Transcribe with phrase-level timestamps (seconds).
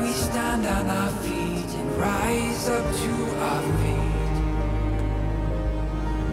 [0.00, 3.12] we stand on our feet and rise up to
[3.48, 4.36] our feet.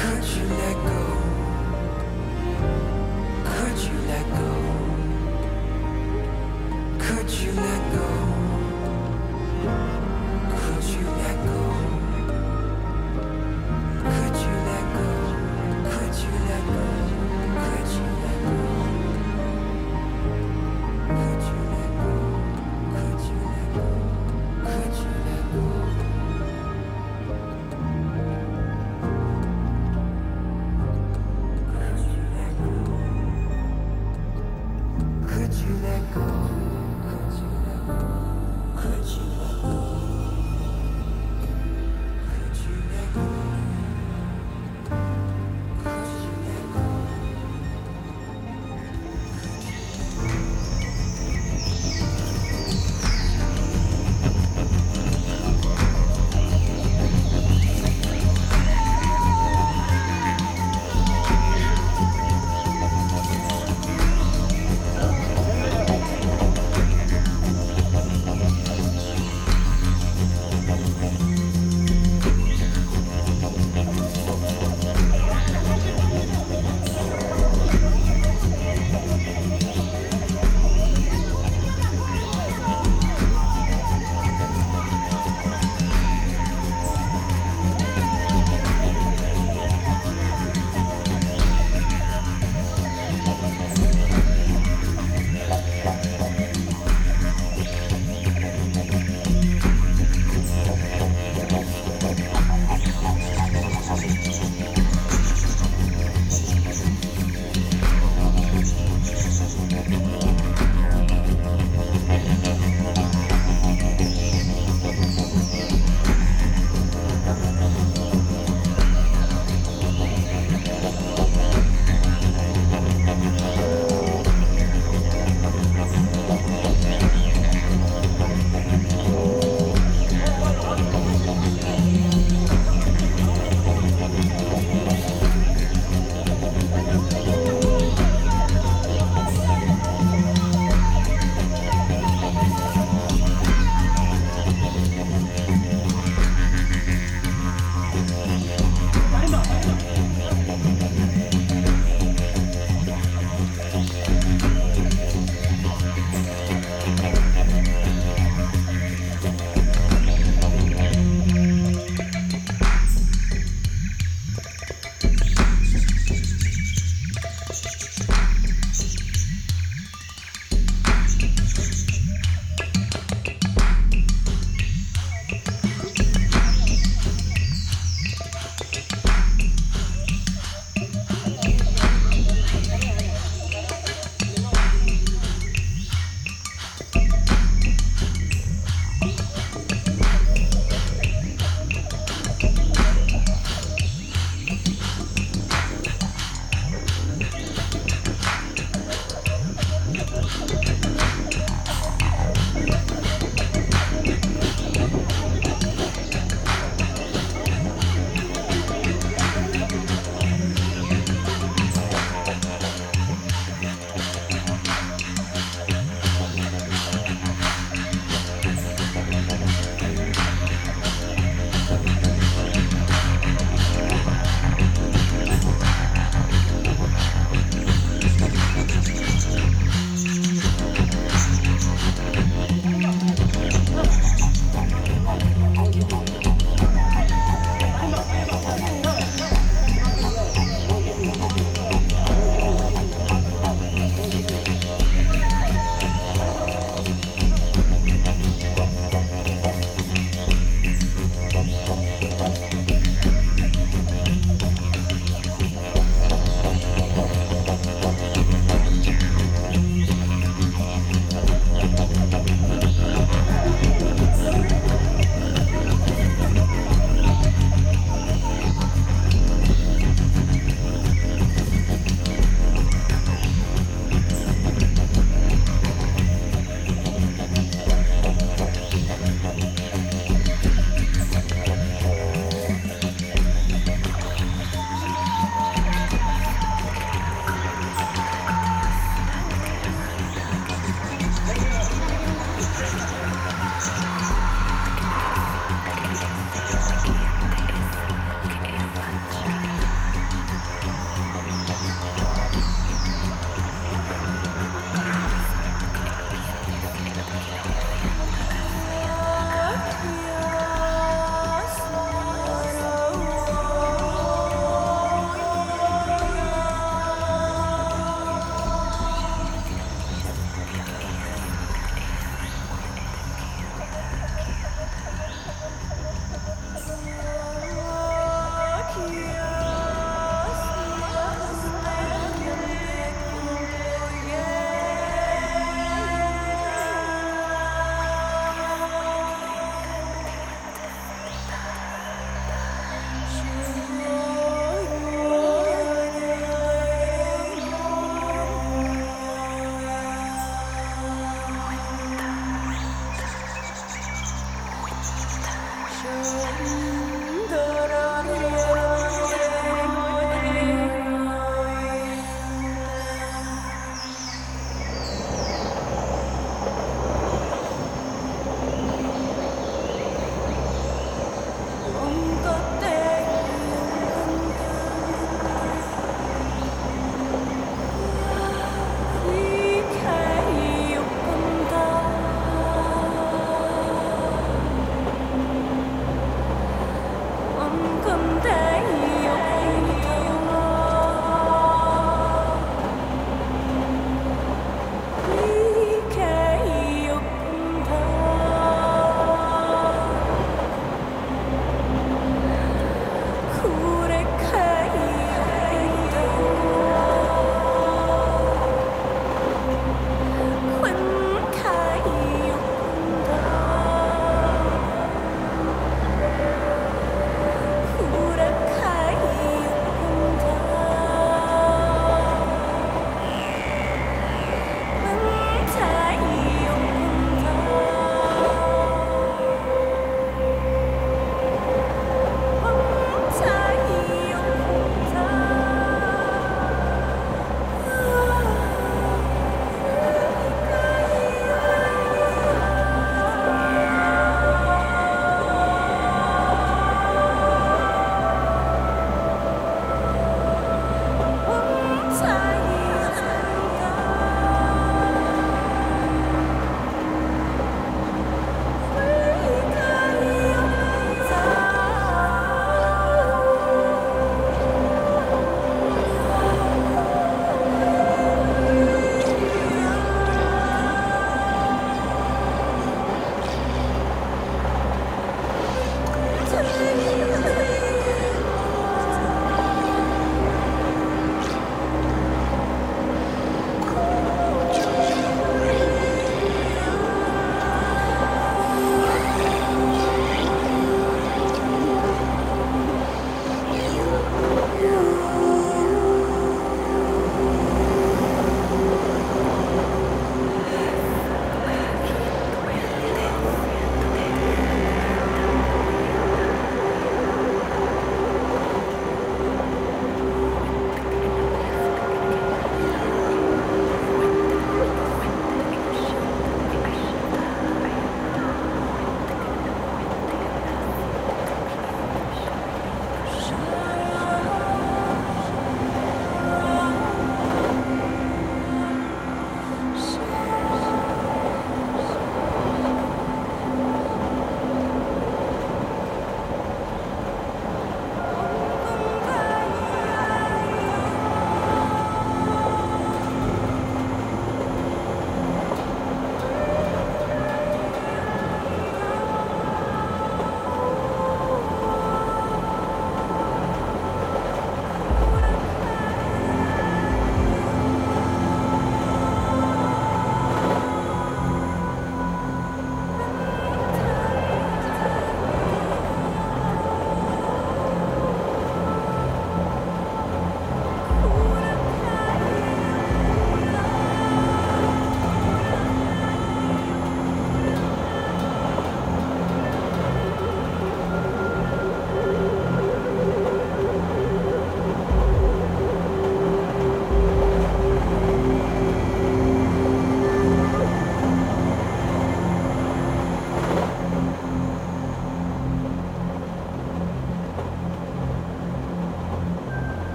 [0.00, 1.02] Could you let go?
[3.54, 4.52] Could you let go?
[6.98, 8.15] Could you let go?